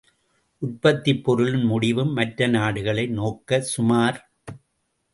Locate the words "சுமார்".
3.71-4.19